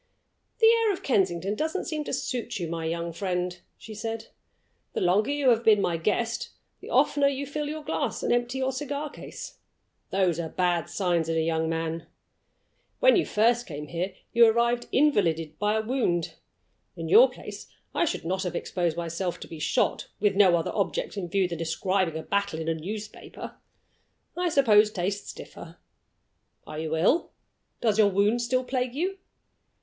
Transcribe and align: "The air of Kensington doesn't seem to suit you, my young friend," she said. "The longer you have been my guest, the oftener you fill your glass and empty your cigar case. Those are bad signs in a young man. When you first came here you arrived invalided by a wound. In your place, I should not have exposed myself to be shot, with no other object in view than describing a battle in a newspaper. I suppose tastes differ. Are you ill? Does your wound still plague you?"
"The 0.57 0.65
air 0.65 0.91
of 0.91 1.03
Kensington 1.03 1.53
doesn't 1.53 1.85
seem 1.85 2.03
to 2.05 2.11
suit 2.13 2.57
you, 2.57 2.67
my 2.67 2.85
young 2.85 3.13
friend," 3.13 3.61
she 3.77 3.93
said. 3.93 4.29
"The 4.93 4.99
longer 5.01 5.29
you 5.29 5.49
have 5.51 5.63
been 5.63 5.79
my 5.79 5.97
guest, 5.97 6.49
the 6.79 6.89
oftener 6.89 7.27
you 7.27 7.45
fill 7.45 7.69
your 7.69 7.83
glass 7.83 8.23
and 8.23 8.33
empty 8.33 8.57
your 8.57 8.71
cigar 8.71 9.11
case. 9.11 9.59
Those 10.09 10.39
are 10.39 10.49
bad 10.49 10.89
signs 10.89 11.29
in 11.29 11.37
a 11.37 11.41
young 11.41 11.69
man. 11.69 12.07
When 12.99 13.15
you 13.15 13.27
first 13.27 13.67
came 13.67 13.89
here 13.89 14.15
you 14.33 14.47
arrived 14.47 14.87
invalided 14.91 15.59
by 15.59 15.75
a 15.75 15.83
wound. 15.85 16.33
In 16.95 17.07
your 17.07 17.29
place, 17.29 17.67
I 17.93 18.05
should 18.05 18.25
not 18.25 18.41
have 18.41 18.55
exposed 18.55 18.97
myself 18.97 19.39
to 19.41 19.47
be 19.47 19.59
shot, 19.59 20.07
with 20.19 20.35
no 20.35 20.55
other 20.57 20.71
object 20.73 21.15
in 21.15 21.29
view 21.29 21.47
than 21.47 21.59
describing 21.59 22.17
a 22.17 22.23
battle 22.23 22.59
in 22.59 22.67
a 22.67 22.73
newspaper. 22.73 23.55
I 24.35 24.49
suppose 24.49 24.89
tastes 24.89 25.31
differ. 25.31 25.77
Are 26.65 26.79
you 26.79 26.95
ill? 26.97 27.33
Does 27.81 27.99
your 27.99 28.09
wound 28.09 28.41
still 28.41 28.63
plague 28.63 28.95
you?" 28.95 29.19